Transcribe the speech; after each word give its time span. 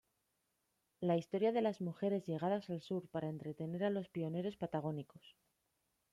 La 0.99 1.15
historia 1.15 1.51
de 1.51 1.61
las 1.61 1.79
mujeres 1.79 2.25
llegadas 2.25 2.71
al 2.71 2.81
sur 2.81 3.07
para 3.09 3.29
entretener 3.29 3.83
a 3.83 3.91
los 3.91 4.09
pioneros 4.09 4.57
patagónicos. 4.57 5.35